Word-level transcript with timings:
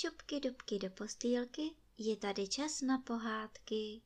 Dubky, 0.00 0.40
dubky 0.40 0.78
do 0.78 0.90
postýlky, 0.90 1.62
je 1.98 2.16
tady 2.16 2.48
čas 2.48 2.80
na 2.80 2.98
pohádky. 2.98 4.00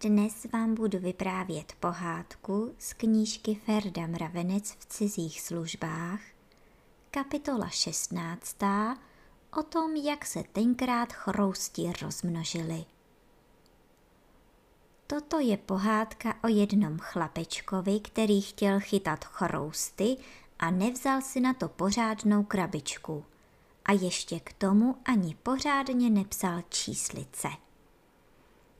Dnes 0.00 0.46
vám 0.52 0.74
budu 0.74 0.98
vyprávět 0.98 1.72
pohádku 1.80 2.74
z 2.78 2.92
knížky 2.92 3.54
Ferda 3.54 4.06
Mravenec 4.06 4.72
v 4.72 4.86
cizích 4.86 5.40
službách, 5.40 6.20
kapitola 7.10 7.68
16. 7.68 8.56
o 9.58 9.62
tom, 9.62 9.96
jak 9.96 10.26
se 10.26 10.42
tenkrát 10.52 11.12
chrousti 11.12 11.92
rozmnožili. 12.02 12.84
Toto 15.12 15.40
je 15.40 15.56
pohádka 15.56 16.34
o 16.44 16.48
jednom 16.48 16.98
chlapečkovi, 16.98 18.00
který 18.00 18.40
chtěl 18.40 18.80
chytat 18.80 19.24
chrousty 19.24 20.16
a 20.58 20.70
nevzal 20.70 21.20
si 21.20 21.40
na 21.40 21.54
to 21.54 21.68
pořádnou 21.68 22.42
krabičku. 22.42 23.24
A 23.84 23.92
ještě 23.92 24.40
k 24.40 24.52
tomu 24.52 24.96
ani 25.04 25.36
pořádně 25.42 26.10
nepsal 26.10 26.62
číslice. 26.68 27.48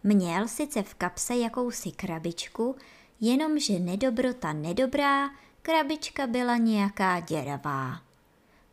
Měl 0.03 0.49
sice 0.49 0.83
v 0.83 0.95
kapse 0.95 1.37
jakousi 1.37 1.91
krabičku, 1.91 2.77
jenomže 3.21 3.79
nedobrota 3.79 4.53
nedobrá, 4.53 5.31
krabička 5.63 6.27
byla 6.27 6.57
nějaká 6.57 7.21
děravá. 7.21 8.01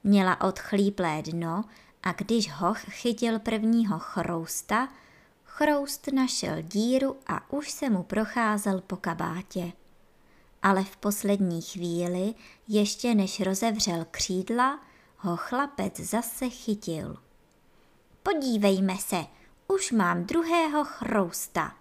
Měla 0.03 0.41
odchlíplé 0.41 1.21
dno 1.21 1.65
a 2.03 2.11
když 2.11 2.51
hoch 2.51 2.79
chytil 2.79 3.39
prvního 3.39 3.99
chrousta, 3.99 4.89
chroust 5.59 6.07
našel 6.07 6.61
díru 6.61 7.17
a 7.27 7.51
už 7.53 7.71
se 7.71 7.89
mu 7.89 8.03
procházel 8.03 8.81
po 8.81 8.95
kabátě. 8.95 9.71
Ale 10.61 10.83
v 10.83 10.97
poslední 10.97 11.61
chvíli, 11.61 12.33
ještě 12.67 13.15
než 13.15 13.39
rozevřel 13.39 14.05
křídla, 14.11 14.79
ho 15.17 15.37
chlapec 15.37 15.99
zase 15.99 16.49
chytil. 16.49 17.17
Podívejme 18.23 18.97
se, 18.97 19.25
už 19.67 19.91
mám 19.91 20.23
druhého 20.23 20.83
chrousta, 20.83 21.75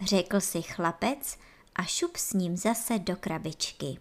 řekl 0.00 0.40
si 0.40 0.62
chlapec 0.62 1.38
a 1.74 1.82
šup 1.82 2.16
s 2.16 2.32
ním 2.32 2.56
zase 2.56 2.98
do 2.98 3.16
krabičky. 3.16 3.98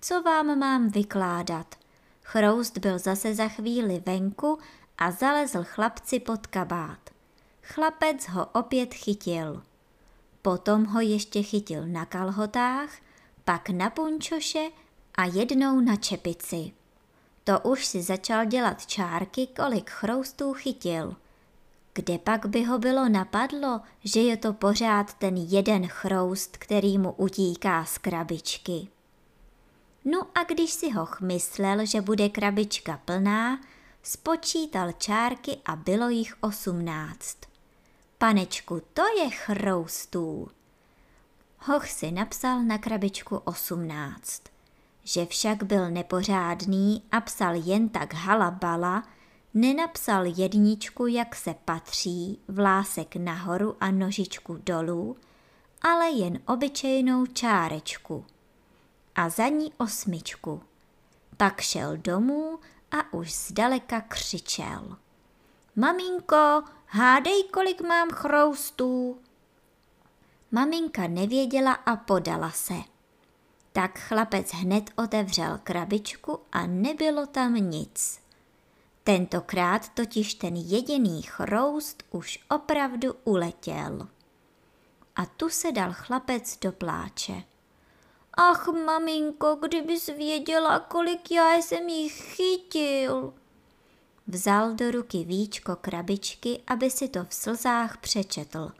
Co 0.00 0.22
vám 0.22 0.58
mám 0.58 0.88
vykládat? 0.88 1.74
Chroust 2.22 2.78
byl 2.78 2.98
zase 2.98 3.34
za 3.34 3.48
chvíli 3.48 4.02
venku 4.06 4.58
a 4.98 5.10
zalezl 5.10 5.64
chlapci 5.64 6.20
pod 6.20 6.46
kabát. 6.46 7.17
Chlapec 7.74 8.28
ho 8.28 8.46
opět 8.46 8.94
chytil. 8.94 9.62
Potom 10.42 10.84
ho 10.84 11.00
ještě 11.00 11.42
chytil 11.42 11.86
na 11.86 12.04
kalhotách, 12.04 12.90
pak 13.44 13.68
na 13.68 13.90
punčoše 13.90 14.70
a 15.14 15.24
jednou 15.24 15.80
na 15.80 15.96
čepici. 15.96 16.72
To 17.44 17.60
už 17.60 17.86
si 17.86 18.02
začal 18.02 18.44
dělat 18.44 18.86
čárky, 18.86 19.46
kolik 19.46 19.90
chroustů 19.90 20.54
chytil. 20.54 21.16
Kde 21.92 22.18
pak 22.18 22.46
by 22.46 22.64
ho 22.64 22.78
bylo 22.78 23.08
napadlo, 23.08 23.80
že 24.04 24.20
je 24.20 24.36
to 24.36 24.52
pořád 24.52 25.14
ten 25.14 25.36
jeden 25.36 25.86
chroust, 25.86 26.56
který 26.56 26.98
mu 26.98 27.12
utíká 27.12 27.84
z 27.84 27.98
krabičky. 27.98 28.88
No 30.04 30.20
a 30.34 30.44
když 30.44 30.72
si 30.72 30.90
ho 30.90 31.08
myslel, 31.20 31.86
že 31.86 32.00
bude 32.00 32.28
krabička 32.28 33.00
plná, 33.04 33.60
spočítal 34.02 34.92
čárky 34.92 35.56
a 35.64 35.76
bylo 35.76 36.08
jich 36.08 36.34
osmnáct. 36.40 37.47
Panečku, 38.18 38.82
to 38.92 39.02
je 39.18 39.30
chroustů. 39.30 40.48
Hoch 41.58 41.88
si 41.88 42.10
napsal 42.10 42.62
na 42.62 42.78
krabičku 42.78 43.36
osmnáct. 43.36 44.42
Že 45.02 45.26
však 45.26 45.62
byl 45.62 45.90
nepořádný 45.90 47.02
a 47.12 47.20
psal 47.20 47.54
jen 47.54 47.88
tak 47.88 48.14
halabala, 48.14 49.08
nenapsal 49.54 50.24
jedničku, 50.26 51.06
jak 51.06 51.34
se 51.34 51.54
patří, 51.64 52.38
vlásek 52.48 53.16
nahoru 53.16 53.76
a 53.80 53.90
nožičku 53.90 54.56
dolů, 54.56 55.16
ale 55.82 56.10
jen 56.10 56.40
obyčejnou 56.46 57.26
čárečku. 57.26 58.24
A 59.14 59.28
za 59.28 59.48
ní 59.48 59.72
osmičku. 59.76 60.62
Pak 61.36 61.60
šel 61.60 61.96
domů 61.96 62.58
a 62.90 63.12
už 63.12 63.34
zdaleka 63.34 64.00
křičel. 64.00 64.96
Maminko, 65.76 66.62
hádej, 66.88 67.44
kolik 67.44 67.80
mám 67.80 68.10
chroustů. 68.10 69.18
Maminka 70.50 71.06
nevěděla 71.06 71.72
a 71.72 71.96
podala 71.96 72.50
se. 72.50 72.74
Tak 73.72 73.98
chlapec 73.98 74.52
hned 74.52 74.90
otevřel 74.96 75.60
krabičku 75.62 76.40
a 76.52 76.66
nebylo 76.66 77.26
tam 77.26 77.54
nic. 77.54 78.20
Tentokrát 79.04 79.88
totiž 79.88 80.34
ten 80.34 80.56
jediný 80.56 81.22
chroust 81.22 82.02
už 82.10 82.38
opravdu 82.50 83.14
uletěl. 83.24 84.08
A 85.16 85.26
tu 85.26 85.48
se 85.48 85.72
dal 85.72 85.92
chlapec 85.92 86.58
do 86.58 86.72
pláče. 86.72 87.42
Ach, 88.34 88.68
maminko, 88.68 89.54
kdybys 89.54 90.06
věděla, 90.06 90.78
kolik 90.78 91.30
já 91.30 91.54
jsem 91.54 91.88
jich 91.88 92.12
chytil. 92.12 93.34
Vzal 94.28 94.74
do 94.74 94.90
ruky 94.90 95.24
víčko 95.24 95.76
krabičky, 95.76 96.62
aby 96.66 96.90
si 96.90 97.08
to 97.08 97.24
v 97.24 97.34
slzách 97.34 97.96
přečetl, 97.96 98.72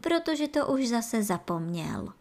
protože 0.00 0.48
to 0.48 0.66
už 0.66 0.88
zase 0.88 1.22
zapomněl. 1.22 2.12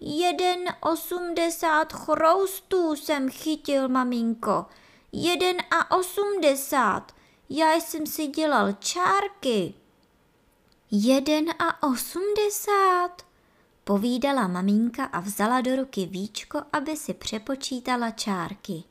Jeden 0.00 0.64
osmdesát 0.80 1.92
chroustů 1.92 2.96
jsem 2.96 3.30
chytil, 3.30 3.88
maminko. 3.88 4.66
Jeden 5.12 5.56
a 5.70 5.96
osmdesát. 5.96 7.12
Já 7.50 7.74
jsem 7.74 8.06
si 8.06 8.26
dělal 8.26 8.72
čárky. 8.72 9.74
Jeden 10.90 11.50
a 11.58 11.82
osmdesát, 11.82 13.22
povídala 13.84 14.46
maminka 14.46 15.04
a 15.04 15.20
vzala 15.20 15.60
do 15.60 15.76
ruky 15.76 16.06
víčko, 16.06 16.62
aby 16.72 16.96
si 16.96 17.14
přepočítala 17.14 18.10
čárky. 18.10 18.84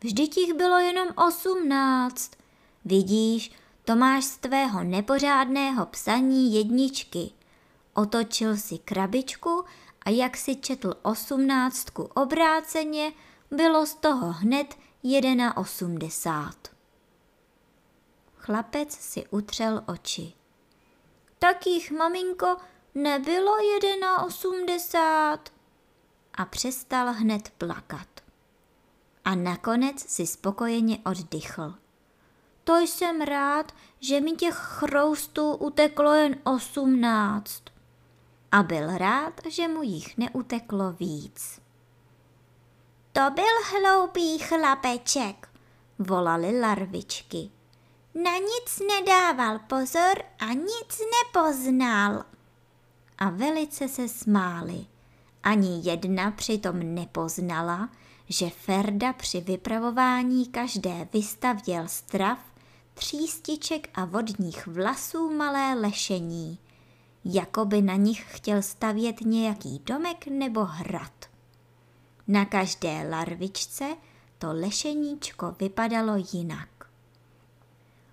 Vždyť 0.00 0.36
jich 0.36 0.54
bylo 0.54 0.78
jenom 0.78 1.08
osmnáct. 1.16 2.30
Vidíš, 2.84 3.52
to 3.84 3.96
máš 3.96 4.24
z 4.24 4.36
tvého 4.36 4.84
nepořádného 4.84 5.86
psaní 5.86 6.54
jedničky. 6.54 7.30
Otočil 7.94 8.56
si 8.56 8.78
krabičku 8.78 9.64
a 10.02 10.10
jak 10.10 10.36
si 10.36 10.56
četl 10.56 10.94
osmnáctku 11.02 12.02
obráceně, 12.02 13.12
bylo 13.50 13.86
z 13.86 13.94
toho 13.94 14.32
hned 14.32 14.74
jedna 15.02 15.56
osmdesát. 15.56 16.56
Chlapec 18.36 18.92
si 18.92 19.26
utřel 19.30 19.84
oči. 19.86 20.32
Tak 21.38 21.66
jich, 21.66 21.90
maminko, 21.90 22.56
nebylo 22.94 23.56
jedna 23.58 24.22
osmdesát. 24.22 25.48
A 26.34 26.44
přestal 26.44 27.12
hned 27.12 27.50
plakat 27.58 28.23
a 29.24 29.34
nakonec 29.34 30.00
si 30.00 30.26
spokojeně 30.26 30.98
oddychl. 31.04 31.74
To 32.64 32.78
jsem 32.78 33.20
rád, 33.20 33.72
že 34.00 34.20
mi 34.20 34.32
těch 34.32 34.54
chroustů 34.54 35.54
uteklo 35.54 36.14
jen 36.14 36.36
osmnáct. 36.44 37.62
A 38.52 38.62
byl 38.62 38.98
rád, 38.98 39.40
že 39.48 39.68
mu 39.68 39.82
jich 39.82 40.18
neuteklo 40.18 40.92
víc. 40.92 41.60
To 43.12 43.30
byl 43.30 43.54
hloupý 43.70 44.38
chlapeček, 44.38 45.48
volali 45.98 46.60
larvičky. 46.60 47.50
Na 48.14 48.30
nic 48.38 48.82
nedával 48.88 49.58
pozor 49.58 50.22
a 50.38 50.52
nic 50.52 51.00
nepoznal. 51.24 52.24
A 53.18 53.30
velice 53.30 53.88
se 53.88 54.08
smáli. 54.08 54.86
Ani 55.42 55.80
jedna 55.90 56.30
přitom 56.30 56.94
nepoznala, 56.94 57.88
že 58.28 58.50
Ferda 58.50 59.12
při 59.12 59.40
vypravování 59.40 60.46
každé 60.46 61.08
vystavěl 61.12 61.88
strav, 61.88 62.38
třístiček 62.94 63.88
a 63.94 64.04
vodních 64.04 64.66
vlasů 64.66 65.30
malé 65.30 65.74
lešení, 65.74 66.58
jako 67.24 67.64
by 67.64 67.82
na 67.82 67.96
nich 67.96 68.36
chtěl 68.36 68.62
stavět 68.62 69.20
nějaký 69.20 69.78
domek 69.78 70.26
nebo 70.26 70.64
hrad. 70.64 71.12
Na 72.28 72.44
každé 72.44 73.08
larvičce 73.10 73.96
to 74.38 74.52
lešeníčko 74.52 75.54
vypadalo 75.60 76.12
jinak. 76.32 76.68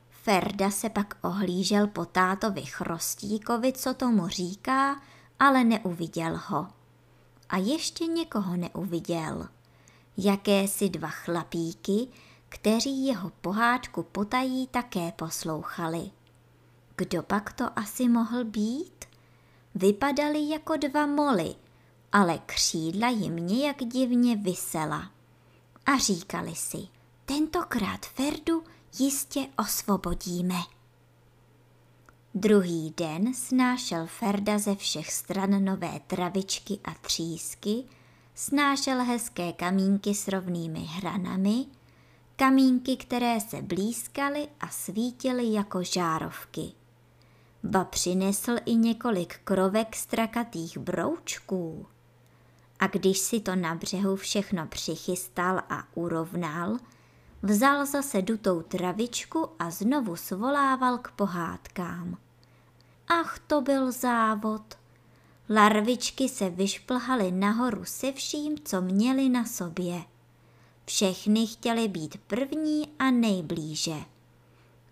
Ferda 0.09 0.71
se 0.71 0.89
pak 0.89 1.17
ohlížel 1.21 1.87
po 1.87 2.05
tátovi 2.05 2.61
Chrostíkovi, 2.61 3.73
co 3.73 3.93
tomu 3.93 4.27
říká, 4.27 5.01
ale 5.39 5.63
neuviděl 5.63 6.39
ho. 6.47 6.67
A 7.49 7.57
ještě 7.57 8.05
někoho 8.05 8.57
neuviděl– 8.57 9.47
jakési 10.17 10.89
dva 10.89 11.09
chlapíky, 11.09 12.07
kteří 12.49 13.05
jeho 13.05 13.31
pohádku 13.41 14.03
potají 14.03 14.67
také 14.67 15.11
poslouchali. 15.11 16.11
Kdo 16.95 17.23
pak 17.23 17.53
to 17.53 17.79
asi 17.79 18.09
mohl 18.09 18.43
být? 18.43 19.05
Vypadali 19.75 20.49
jako 20.49 20.77
dva 20.77 21.05
moly, 21.05 21.55
ale 22.11 22.39
křídla 22.45 23.09
jim 23.09 23.35
nějak 23.35 23.77
divně 23.77 24.35
vysela. 24.35 25.11
A 25.85 25.97
říkali 25.97 26.55
si, 26.55 26.87
tentokrát 27.25 28.05
Ferdu 28.05 28.63
jistě 28.99 29.47
osvobodíme. 29.57 30.59
Druhý 32.35 32.93
den 32.97 33.33
snášel 33.33 34.07
Ferda 34.07 34.59
ze 34.59 34.75
všech 34.75 35.11
stran 35.11 35.65
nové 35.65 35.99
travičky 36.07 36.79
a 36.83 36.93
třísky, 37.01 37.83
snášel 38.41 39.03
hezké 39.03 39.53
kamínky 39.53 40.13
s 40.15 40.27
rovnými 40.27 40.79
hranami, 40.79 41.65
kamínky, 42.35 42.97
které 42.97 43.39
se 43.39 43.61
blízkaly 43.61 44.47
a 44.59 44.67
svítily 44.67 45.53
jako 45.53 45.83
žárovky. 45.83 46.71
Ba 47.63 47.83
přinesl 47.83 48.55
i 48.65 48.75
několik 48.75 49.39
krovek 49.43 49.95
strakatých 49.95 50.77
broučků. 50.77 51.85
A 52.79 52.87
když 52.87 53.19
si 53.19 53.39
to 53.39 53.55
na 53.55 53.75
břehu 53.75 54.15
všechno 54.15 54.67
přichystal 54.67 55.61
a 55.69 55.83
urovnal, 55.93 56.77
vzal 57.43 57.85
zase 57.85 58.21
dutou 58.21 58.61
travičku 58.61 59.47
a 59.59 59.69
znovu 59.69 60.15
svolával 60.15 60.97
k 60.97 61.11
pohádkám. 61.11 62.17
Ach, 63.07 63.39
to 63.39 63.61
byl 63.61 63.91
závod. 63.91 64.80
Larvičky 65.55 66.29
se 66.29 66.49
vyšplhaly 66.49 67.31
nahoru 67.31 67.85
se 67.85 68.11
vším, 68.11 68.59
co 68.59 68.81
měli 68.81 69.29
na 69.29 69.45
sobě. 69.45 70.03
Všechny 70.85 71.47
chtěli 71.47 71.87
být 71.87 72.17
první 72.17 72.95
a 72.99 73.11
nejblíže. 73.11 73.95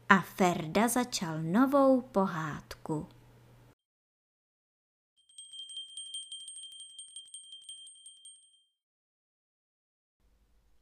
A 0.09 0.21
Ferda 0.21 0.87
začal 0.87 1.41
novou 1.41 2.01
pohádku. 2.01 3.07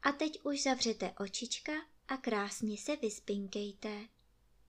A 0.03 0.11
teď 0.11 0.39
už 0.43 0.63
zavřete 0.63 1.13
očička 1.19 1.71
a 2.07 2.17
krásně 2.17 2.77
se 2.77 2.95
vyspinkejte. 2.95 4.16